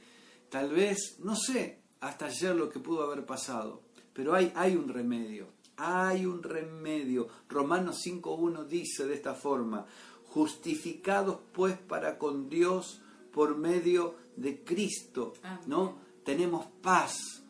tal 0.50 0.70
vez, 0.70 1.18
no 1.24 1.36
sé, 1.36 1.80
hasta 2.00 2.28
ayer 2.28 2.56
lo 2.56 2.70
que 2.70 2.80
pudo 2.80 3.04
haber 3.04 3.26
pasado, 3.26 3.82
pero 4.14 4.34
hay, 4.34 4.52
hay 4.56 4.76
un 4.76 4.88
remedio 4.90 5.57
hay 5.78 6.26
un 6.26 6.44
remedio. 6.44 7.28
Romanos 7.48 8.02
5.1 8.06 8.66
dice 8.66 9.06
de 9.06 9.14
esta 9.14 9.36
forma, 9.36 9.86
justificados 10.26 11.40
pues 11.54 11.78
para 11.78 12.18
con 12.18 12.50
Dios 12.50 13.02
por 13.32 13.56
medio 13.56 14.16
de 14.36 14.64
Cristo, 14.64 15.34
¿no? 15.68 16.00
Tenemos 16.24 16.66
paz, 16.82 17.44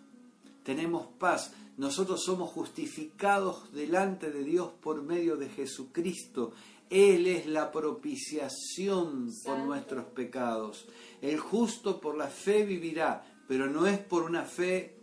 tenemos 0.64 1.08
paz. 1.18 1.54
Nosotros 1.78 2.24
somos 2.24 2.52
justificados 2.52 3.72
delante 3.72 4.32
de 4.32 4.44
Dios 4.44 4.72
por 4.82 5.02
medio 5.04 5.38
de 5.38 5.50
Jesucristo. 5.50 6.52
Él 6.90 7.28
es 7.28 7.46
la 7.46 7.72
propiciación 7.72 9.32
por 9.44 9.60
nuestros 9.60 10.06
pecados. 10.06 10.88
El 11.22 11.40
justo 11.40 12.00
por 12.00 12.18
la 12.18 12.28
fe 12.28 12.66
vivirá, 12.66 13.26
pero 13.48 13.68
no 13.68 13.88
es 13.88 14.00
por 14.00 14.24
una 14.24 14.44
fe, 14.44 14.96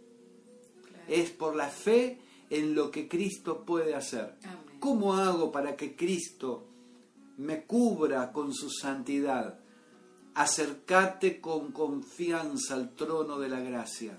es 1.08 1.30
por 1.30 1.54
la 1.56 1.68
fe 1.68 2.18
en 2.50 2.74
lo 2.74 2.90
que 2.90 3.08
Cristo 3.08 3.64
puede 3.64 3.94
hacer. 3.94 4.36
¿Cómo 4.80 5.14
hago 5.14 5.50
para 5.50 5.76
que 5.76 5.96
Cristo 5.96 6.66
me 7.38 7.64
cubra 7.64 8.32
con 8.32 8.52
su 8.52 8.70
santidad? 8.70 9.60
Acercate 10.34 11.40
con 11.40 11.72
confianza 11.72 12.74
al 12.74 12.94
trono 12.94 13.38
de 13.38 13.48
la 13.48 13.60
gracia. 13.60 14.18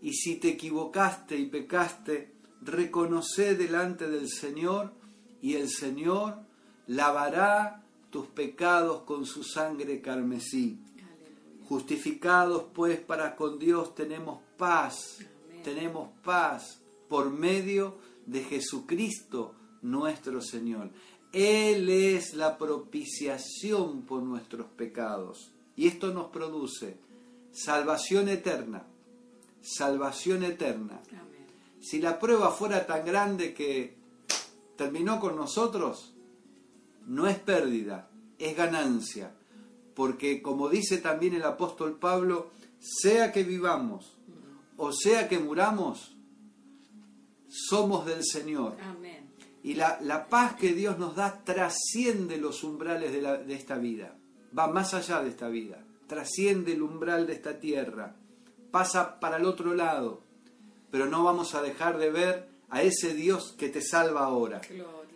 Y 0.00 0.14
si 0.14 0.36
te 0.36 0.50
equivocaste 0.50 1.36
y 1.36 1.46
pecaste, 1.46 2.32
reconoce 2.62 3.54
delante 3.56 4.08
del 4.08 4.28
Señor 4.28 4.92
y 5.40 5.54
el 5.54 5.68
Señor 5.68 6.38
lavará 6.86 7.84
tus 8.10 8.26
pecados 8.28 9.02
con 9.02 9.26
su 9.26 9.42
sangre 9.42 10.00
carmesí. 10.00 10.78
Justificados 11.68 12.66
pues 12.74 13.00
para 13.00 13.34
con 13.34 13.58
Dios 13.58 13.94
tenemos 13.94 14.40
paz, 14.56 15.18
tenemos 15.64 16.10
paz 16.22 16.81
por 17.12 17.28
medio 17.28 17.98
de 18.24 18.42
Jesucristo 18.42 19.54
nuestro 19.82 20.40
Señor. 20.40 20.88
Él 21.30 21.90
es 21.90 22.32
la 22.32 22.56
propiciación 22.56 24.00
por 24.06 24.22
nuestros 24.22 24.66
pecados. 24.68 25.52
Y 25.76 25.88
esto 25.88 26.14
nos 26.14 26.30
produce 26.30 26.96
salvación 27.52 28.30
eterna. 28.30 28.86
Salvación 29.60 30.42
eterna. 30.42 31.02
Si 31.82 32.00
la 32.00 32.18
prueba 32.18 32.50
fuera 32.50 32.86
tan 32.86 33.04
grande 33.04 33.52
que 33.52 33.94
terminó 34.76 35.20
con 35.20 35.36
nosotros, 35.36 36.14
no 37.06 37.26
es 37.26 37.38
pérdida, 37.38 38.08
es 38.38 38.56
ganancia. 38.56 39.34
Porque 39.94 40.40
como 40.40 40.70
dice 40.70 40.96
también 40.96 41.34
el 41.34 41.44
apóstol 41.44 41.98
Pablo, 41.98 42.52
sea 42.80 43.32
que 43.32 43.44
vivamos 43.44 44.16
o 44.76 44.92
sea 44.92 45.28
que 45.28 45.38
muramos, 45.38 46.16
somos 47.52 48.06
del 48.06 48.24
Señor. 48.24 48.76
Y 49.62 49.74
la, 49.74 50.26
paz 50.28 50.56
que 50.56 50.72
Dios 50.72 50.98
nos 50.98 51.14
da 51.14 51.44
trasciende 51.44 52.38
los 52.38 52.64
umbrales 52.64 53.12
de, 53.12 53.20
de 53.20 53.54
esta 53.54 53.76
vida, 53.76 54.16
va 54.56 54.66
más 54.66 54.94
allá 54.94 55.22
de 55.22 55.28
esta 55.28 55.48
vida, 55.48 55.84
trasciende 56.08 56.72
el 56.72 56.82
umbral 56.82 57.26
de 57.26 57.34
esta 57.34 57.60
tierra, 57.60 58.16
pasa 58.70 59.20
para 59.20 59.36
el 59.36 59.44
otro 59.44 59.74
lado, 59.74 60.22
pero 60.90 61.06
no 61.06 61.22
vamos 61.22 61.54
a 61.54 61.62
dejar 61.62 61.98
de 61.98 62.10
ver 62.10 62.48
a 62.70 62.82
ese 62.82 63.14
Dios 63.14 63.54
que 63.56 63.68
te 63.68 63.82
salva 63.82 64.24
ahora, 64.24 64.60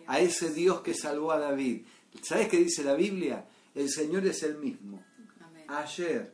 a 0.05 0.19
ese 0.19 0.53
Dios 0.53 0.81
que 0.81 0.93
salvó 0.93 1.31
a 1.31 1.39
David. 1.39 1.81
¿Sabes 2.21 2.47
qué 2.47 2.57
dice 2.57 2.83
la 2.83 2.93
Biblia? 2.93 3.45
El 3.75 3.89
Señor 3.89 4.25
es 4.25 4.43
el 4.43 4.57
mismo, 4.57 5.03
ayer, 5.67 6.33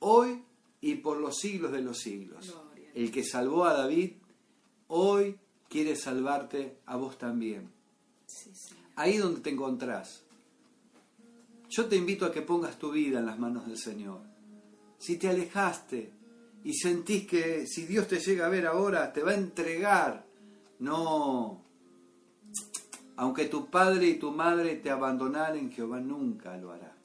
hoy 0.00 0.42
y 0.80 0.96
por 0.96 1.16
los 1.16 1.38
siglos 1.38 1.72
de 1.72 1.80
los 1.80 1.98
siglos. 1.98 2.54
El 2.94 3.10
que 3.10 3.24
salvó 3.24 3.64
a 3.64 3.72
David 3.72 4.12
hoy 4.88 5.38
quiere 5.68 5.96
salvarte 5.96 6.78
a 6.86 6.96
vos 6.96 7.18
también. 7.18 7.70
Ahí 8.96 9.18
donde 9.18 9.40
te 9.40 9.50
encontrás. 9.50 10.22
Yo 11.68 11.86
te 11.86 11.96
invito 11.96 12.26
a 12.26 12.32
que 12.32 12.42
pongas 12.42 12.78
tu 12.78 12.92
vida 12.92 13.18
en 13.18 13.26
las 13.26 13.38
manos 13.38 13.66
del 13.66 13.78
Señor. 13.78 14.20
Si 14.98 15.16
te 15.16 15.28
alejaste 15.28 16.12
y 16.62 16.72
sentís 16.74 17.26
que 17.26 17.66
si 17.66 17.86
Dios 17.86 18.06
te 18.06 18.20
llega 18.20 18.46
a 18.46 18.50
ver 18.50 18.66
ahora, 18.66 19.12
te 19.12 19.22
va 19.22 19.32
a 19.32 19.34
entregar, 19.34 20.24
no. 20.78 21.62
Aunque 23.16 23.46
tu 23.46 23.70
padre 23.70 24.08
y 24.08 24.18
tu 24.18 24.30
madre 24.30 24.76
te 24.76 24.90
abandonaren, 24.90 25.70
Jehová 25.72 26.00
nunca 26.00 26.56
lo 26.56 26.72
hará. 26.72 26.96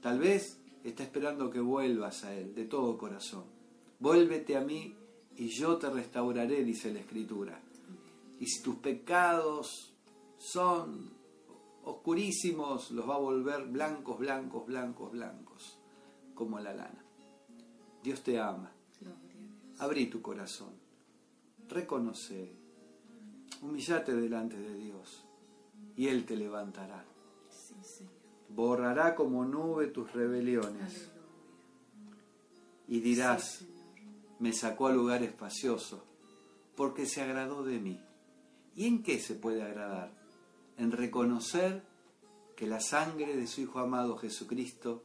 Tal 0.00 0.18
vez 0.18 0.58
está 0.82 1.02
esperando 1.02 1.50
que 1.50 1.60
vuelvas 1.60 2.24
a 2.24 2.34
Él 2.34 2.54
de 2.54 2.64
todo 2.64 2.96
corazón. 2.96 3.44
Vuélvete 3.98 4.56
a 4.56 4.60
mí 4.60 4.94
y 5.36 5.48
yo 5.48 5.76
te 5.76 5.90
restauraré, 5.90 6.64
dice 6.64 6.92
la 6.92 7.00
Escritura. 7.00 7.60
Y 8.38 8.46
si 8.46 8.62
tus 8.62 8.76
pecados 8.76 9.92
son 10.38 11.10
oscurísimos, 11.84 12.90
los 12.90 13.08
va 13.08 13.14
a 13.16 13.18
volver 13.18 13.66
blancos, 13.66 14.18
blancos, 14.18 14.66
blancos, 14.66 15.12
blancos, 15.12 15.78
como 16.34 16.58
la 16.58 16.74
lana. 16.74 17.04
Dios 18.02 18.22
te 18.22 18.38
ama. 18.38 18.72
Abrí 19.78 20.06
tu 20.06 20.22
corazón. 20.22 20.72
Reconoce. 21.68 22.54
Humillate 23.62 24.14
delante 24.14 24.58
de 24.58 24.74
Dios 24.74 25.26
y 25.96 26.08
Él 26.08 26.24
te 26.24 26.36
levantará. 26.36 27.04
Borrará 28.48 29.14
como 29.14 29.44
nube 29.44 29.88
tus 29.88 30.12
rebeliones. 30.12 31.10
Y 32.88 33.00
dirás, 33.00 33.64
me 34.38 34.52
sacó 34.52 34.88
a 34.88 34.92
lugar 34.92 35.22
espacioso, 35.22 36.04
porque 36.76 37.06
se 37.06 37.22
agradó 37.22 37.64
de 37.64 37.78
mí. 37.78 38.00
¿Y 38.74 38.86
en 38.86 39.02
qué 39.02 39.18
se 39.18 39.34
puede 39.34 39.62
agradar? 39.62 40.12
En 40.76 40.92
reconocer 40.92 41.82
que 42.54 42.66
la 42.66 42.80
sangre 42.80 43.36
de 43.36 43.46
su 43.46 43.62
Hijo 43.62 43.78
amado 43.78 44.16
Jesucristo 44.16 45.02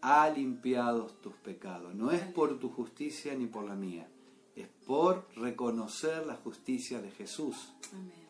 ha 0.00 0.28
limpiado 0.30 1.06
tus 1.06 1.34
pecados. 1.34 1.94
No 1.94 2.10
es 2.10 2.22
por 2.22 2.58
tu 2.58 2.70
justicia 2.70 3.34
ni 3.34 3.46
por 3.46 3.64
la 3.64 3.74
mía, 3.74 4.08
es 4.54 4.68
por 4.86 5.26
reconocer 5.36 6.26
la 6.26 6.36
justicia 6.36 7.00
de 7.00 7.10
Jesús 7.10 7.72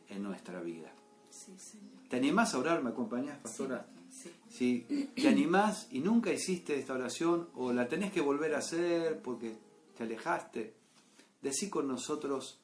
en 0.09 0.23
nuestra 0.23 0.61
vida. 0.61 0.93
¿Te 2.09 2.17
animás 2.17 2.55
a 2.55 2.59
orar? 2.59 2.83
¿Me 2.83 2.91
acompañás, 2.91 3.39
pastora? 3.39 3.87
si 4.49 4.87
te 5.15 5.29
animás 5.29 5.89
y 5.91 6.01
nunca 6.01 6.33
hiciste 6.33 6.79
esta 6.79 6.95
oración 6.95 7.49
o 7.55 7.73
la 7.73 7.89
tenés 7.89 8.13
que 8.13 8.21
volver 8.21 8.55
a 8.55 8.59
hacer 8.59 9.21
porque 9.21 9.59
te 9.97 10.05
alejaste, 10.05 10.75
decí 11.43 11.69
con 11.69 11.89
nosotros, 11.89 12.61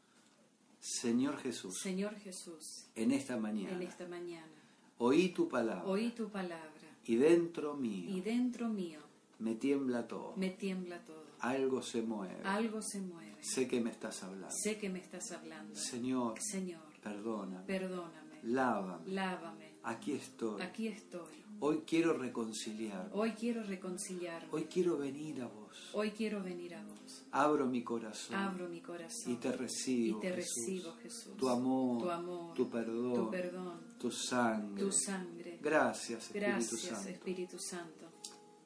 Señor 0.81 1.39
Jesús. 1.39 1.79
Señor 1.81 2.15
Jesús. 2.17 2.87
En 2.95 3.12
esta 3.12 3.37
mañana. 3.37 3.77
En 3.77 3.83
esta 3.83 4.07
mañana. 4.07 4.53
Oí 4.99 5.31
tu 5.31 5.49
palabra. 5.49 5.85
Oí 5.85 6.11
tu 6.11 6.29
palabra. 6.29 6.69
Y 7.05 7.17
dentro 7.17 7.75
mío. 7.75 8.11
Y 8.11 8.21
dentro 8.21 8.69
mío. 8.69 9.01
Me 9.39 9.55
tiembla 9.55 10.07
todo. 10.07 10.35
Me 10.37 10.51
tiembla 10.51 11.05
todo. 11.05 11.25
Algo 11.41 11.83
se 11.83 12.03
mueve. 12.03 12.43
Algo 12.45 12.81
se 12.83 13.01
mueve. 13.01 13.37
Sé 13.41 13.67
que 13.67 13.81
me 13.81 13.91
estás 13.91 14.23
hablando. 14.23 14.55
Sé 14.55 14.79
que 14.79 14.89
me 14.89 15.01
estás 15.01 15.33
hablando. 15.33 15.75
Señor. 15.75 16.41
Señor. 16.41 16.83
Perdóname. 17.03 17.67
Perdóname. 17.67 18.39
Lávame. 18.45 19.11
Lávame. 19.11 19.72
Aquí 19.85 20.12
estoy. 20.12 20.62
Aquí 20.62 20.89
estoy. 20.89 21.43
Hoy 21.61 21.83
quiero 21.87 22.12
reconciliar. 22.15 23.09
Hoy 23.12 23.33
quiero 23.33 23.62
reconciliarme. 23.62 24.49
Hoy 24.51 24.65
quiero 24.65 24.99
venir 24.99 25.43
a 25.43 25.47
vos. 25.47 25.91
Hoy 25.93 26.11
quiero 26.11 26.43
venir 26.43 26.75
a 26.75 26.83
vos. 26.85 27.25
Abro 27.31 27.67
mi 27.67 27.83
corazón. 27.85 28.35
Abro 28.35 28.69
mi 28.69 28.81
corazón. 28.81 29.33
Y 29.33 29.37
te 29.37 29.53
recibo. 29.53 30.19
Y 30.19 30.21
te 30.21 30.33
Jesús. 30.33 30.57
recibo, 30.57 30.93
Jesús. 31.03 31.37
Tu 31.37 31.49
amor. 31.49 32.03
Tu 32.03 32.11
amor. 32.11 32.55
Tu 32.55 32.69
perdón. 32.69 33.15
Tu 33.15 33.31
perdón. 33.31 33.81
Tu 33.99 34.11
sangre. 34.11 34.83
Tu 34.85 34.93
sangre. 34.93 35.59
Gracias, 35.62 36.25
Espíritu 36.25 36.47
Gracias, 36.51 36.81
Santo. 36.81 37.09
Espíritu 37.09 37.59
Santo. 37.59 38.11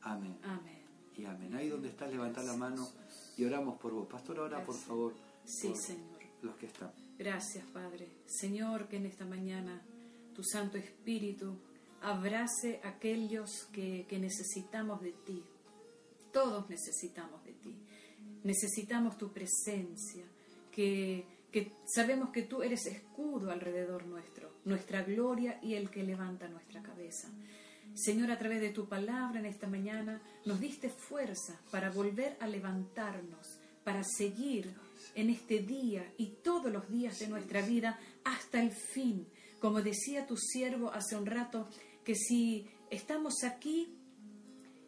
Amén. 0.02 0.38
Amén. 0.42 0.82
Y 1.16 1.24
amén. 1.24 1.54
Ahí 1.54 1.68
donde 1.68 1.88
estás, 1.88 2.10
levanta 2.10 2.42
la 2.42 2.56
mano 2.56 2.88
y 3.36 3.44
oramos 3.44 3.78
por 3.78 3.92
vos. 3.92 4.06
Pastor, 4.06 4.40
ora 4.40 4.64
por 4.64 4.74
favor. 4.74 5.14
Sí, 5.44 5.68
por 5.68 5.76
Señor. 5.76 6.22
Los 6.42 6.56
que 6.56 6.66
están. 6.66 6.92
Gracias, 7.18 7.64
Padre. 7.66 8.08
Señor, 8.26 8.88
que 8.88 8.96
en 8.96 9.06
esta 9.06 9.24
mañana 9.24 9.82
tu 10.36 10.44
Santo 10.44 10.76
Espíritu 10.76 11.56
abrace 12.02 12.78
a 12.84 12.90
aquellos 12.90 13.64
que, 13.72 14.04
que 14.06 14.18
necesitamos 14.18 15.00
de 15.00 15.12
ti. 15.12 15.42
Todos 16.30 16.68
necesitamos 16.68 17.42
de 17.42 17.54
ti. 17.54 17.74
Necesitamos 18.44 19.16
tu 19.16 19.32
presencia, 19.32 20.24
que, 20.70 21.24
que 21.50 21.72
sabemos 21.86 22.30
que 22.30 22.42
tú 22.42 22.62
eres 22.62 22.84
escudo 22.84 23.50
alrededor 23.50 24.04
nuestro, 24.04 24.52
nuestra 24.66 25.02
gloria 25.02 25.58
y 25.62 25.72
el 25.72 25.88
que 25.88 26.04
levanta 26.04 26.48
nuestra 26.48 26.82
cabeza. 26.82 27.28
Señor, 27.94 28.30
a 28.30 28.38
través 28.38 28.60
de 28.60 28.70
tu 28.70 28.86
palabra 28.86 29.40
en 29.40 29.46
esta 29.46 29.66
mañana 29.66 30.20
nos 30.44 30.60
diste 30.60 30.90
fuerza 30.90 31.58
para 31.70 31.90
volver 31.90 32.36
a 32.40 32.46
levantarnos, 32.46 33.58
para 33.84 34.04
seguir 34.04 34.74
en 35.14 35.30
este 35.30 35.60
día 35.60 36.12
y 36.18 36.26
todos 36.44 36.70
los 36.70 36.90
días 36.90 37.18
de 37.20 37.28
nuestra 37.28 37.62
vida 37.62 37.98
hasta 38.22 38.62
el 38.62 38.70
fin. 38.70 39.26
Como 39.66 39.82
decía 39.82 40.28
tu 40.28 40.36
siervo 40.36 40.92
hace 40.92 41.16
un 41.16 41.26
rato, 41.26 41.68
que 42.04 42.14
si 42.14 42.68
estamos 42.88 43.42
aquí 43.42 43.98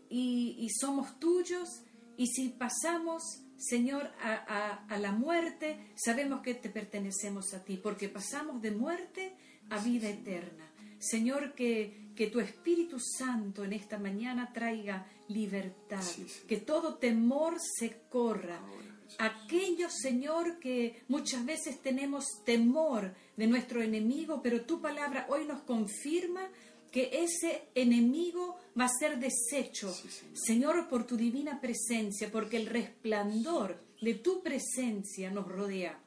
y, 0.09 0.55
y 0.57 0.69
somos 0.71 1.19
tuyos, 1.19 1.69
y 2.17 2.29
si 2.29 2.51
pasamos, 2.51 3.25
Señor, 3.57 4.13
a, 4.23 4.35
a, 4.35 4.85
a 4.87 4.99
la 5.01 5.11
muerte, 5.11 5.81
sabemos 5.97 6.43
que 6.43 6.55
te 6.55 6.69
pertenecemos 6.71 7.55
a 7.55 7.65
ti, 7.65 7.77
porque 7.77 8.09
pasamos 8.09 8.63
de 8.63 8.71
muerte 8.71 9.35
a 9.69 9.83
vida 9.83 10.09
eterna. 10.11 10.71
Señor, 11.01 11.55
que, 11.57 12.13
que 12.15 12.29
tu 12.29 12.39
Espíritu 12.39 13.01
Santo 13.01 13.65
en 13.65 13.73
esta 13.73 13.99
mañana 13.99 14.53
traiga 14.53 15.09
libertad, 15.27 16.03
Sí, 16.03 16.25
sí. 16.29 16.47
que 16.47 16.59
todo 16.59 16.99
temor 16.99 17.57
se 17.61 18.03
corra. 18.09 18.61
Aquellos, 19.19 19.93
Señor, 20.01 20.61
que 20.61 21.03
muchas 21.09 21.45
veces 21.45 21.81
tenemos 21.83 22.25
temor 22.45 23.13
de 23.39 23.47
nuestro 23.47 23.81
enemigo, 23.81 24.43
pero 24.43 24.63
tu 24.63 24.83
palabra 24.83 25.27
hoy 25.31 25.47
nos 25.47 25.63
confirma 25.63 26.51
que 26.91 27.23
ese 27.23 27.69
enemigo 27.77 28.57
va 28.79 28.87
a 28.87 28.89
ser 28.89 29.19
deshecho, 29.19 29.93
Sí, 29.93 30.09
Señor. 30.09 30.37
Señor, 30.37 30.89
por 30.89 31.07
tu 31.07 31.17
divina 31.17 31.61
presencia, 31.61 32.31
porque 32.33 32.57
el 32.57 32.67
resplandor 32.67 33.81
de 34.01 34.15
tu 34.15 34.43
presencia 34.43 35.31
nos 35.31 35.47
rodea 35.47 36.03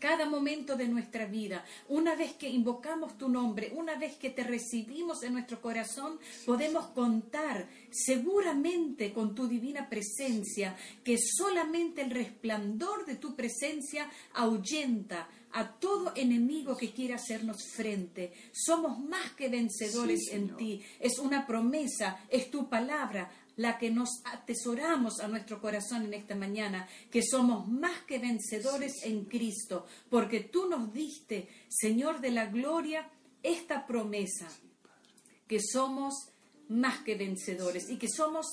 cada 0.00 0.28
momento 0.28 0.76
de 0.76 0.88
nuestra 0.88 1.26
vida. 1.26 1.64
Una 1.88 2.16
vez 2.16 2.32
que 2.32 2.48
invocamos 2.48 3.16
tu 3.16 3.28
nombre, 3.28 3.72
una 3.76 3.96
vez 3.96 4.16
que 4.16 4.30
te 4.30 4.42
recibimos 4.42 5.22
en 5.22 5.34
nuestro 5.34 5.60
corazón, 5.60 6.18
podemos 6.46 6.86
contar 6.88 7.68
seguramente 7.90 9.12
con 9.12 9.34
tu 9.34 9.46
divina 9.46 9.88
presencia, 9.88 10.76
que 11.04 11.18
solamente 11.18 12.02
el 12.02 12.10
resplandor 12.10 13.04
de 13.06 13.16
tu 13.16 13.36
presencia 13.36 14.10
ahuyenta 14.34 15.28
a 15.52 15.68
todo 15.68 16.12
enemigo 16.14 16.76
que 16.76 16.92
quiera 16.92 17.16
hacernos 17.16 17.68
frente. 17.72 18.32
Somos 18.52 18.98
más 19.00 19.32
que 19.32 19.48
vencedores 19.48 20.20
Sí, 20.28 20.36
en 20.36 20.56
ti. 20.56 20.82
Es 20.98 21.18
una 21.18 21.46
promesa, 21.46 22.20
es 22.28 22.50
tu 22.50 22.68
palabra 22.68 23.30
la 23.56 23.78
que 23.78 23.90
nos 23.90 24.08
atesoramos 24.24 25.20
a 25.20 25.28
nuestro 25.28 25.60
corazón 25.60 26.04
en 26.04 26.14
esta 26.14 26.34
mañana, 26.34 26.88
que 27.10 27.22
somos 27.22 27.68
más 27.68 28.02
que 28.02 28.18
vencedores 28.18 29.04
en 29.04 29.24
Cristo, 29.24 29.86
porque 30.08 30.40
tú 30.40 30.68
nos 30.68 30.92
diste, 30.92 31.48
Señor 31.68 32.20
de 32.20 32.30
la 32.30 32.46
gloria, 32.46 33.10
esta 33.42 33.86
promesa, 33.86 34.48
que 35.46 35.60
somos 35.60 36.14
más 36.68 37.02
que 37.02 37.16
vencedores 37.16 37.90
y 37.90 37.98
que 37.98 38.08
somos 38.08 38.46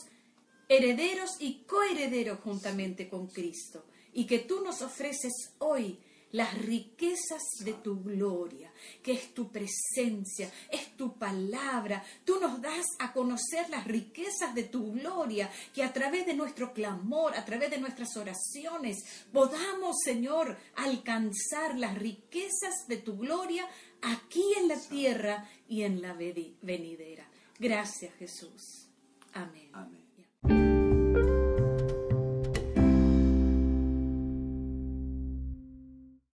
herederos 0.70 1.32
y 1.40 1.64
coherederos 1.64 2.40
juntamente 2.40 3.08
con 3.08 3.28
Cristo, 3.28 3.86
y 4.14 4.26
que 4.26 4.40
tú 4.40 4.62
nos 4.62 4.82
ofreces 4.82 5.32
hoy 5.60 6.00
las 6.32 6.58
riquezas 6.58 7.42
de 7.64 7.74
tu 7.74 8.02
gloria, 8.04 8.72
que 9.02 9.14
es 9.14 9.34
tu 9.34 9.50
presencia, 9.52 10.52
es 10.70 10.96
tu 10.98 11.18
palabra. 11.18 12.04
Tú 12.26 12.40
nos 12.40 12.62
das 12.62 12.86
a 13.00 13.14
conocer 13.14 13.70
las 13.70 13.86
riquezas 13.86 14.54
de 14.54 14.64
tu 14.64 14.92
gloria, 14.94 15.50
que 15.74 15.84
a 15.84 15.94
través 15.94 16.26
de 16.26 16.34
nuestro 16.34 16.74
clamor, 16.74 17.34
a 17.36 17.46
través 17.46 17.72
de 17.72 17.78
nuestras 17.80 18.16
oraciones, 18.18 18.98
podamos, 19.32 19.96
Señor, 20.04 20.58
alcanzar 20.76 21.78
las 21.78 21.98
riquezas 21.98 22.88
de 22.88 22.98
tu 22.98 23.18
gloria 23.18 23.68
aquí 24.02 24.44
en 24.58 24.68
la 24.68 24.80
tierra 24.80 25.50
y 25.68 25.84
en 25.84 26.02
la 26.02 26.14
veni- 26.14 26.56
venidera. 26.62 27.28
Gracias, 27.60 28.14
Jesús. 28.16 28.88
Amén. 29.34 30.07